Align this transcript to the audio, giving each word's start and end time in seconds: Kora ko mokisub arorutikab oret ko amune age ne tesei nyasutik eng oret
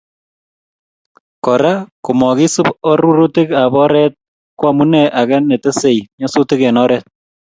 Kora 1.45 1.73
ko 2.03 2.11
mokisub 2.19 2.67
arorutikab 2.91 3.71
oret 3.83 4.13
ko 4.57 4.63
amune 4.71 5.01
age 5.19 5.37
ne 5.39 5.55
tesei 5.63 5.99
nyasutik 6.19 6.61
eng 6.67 6.79
oret 6.85 7.05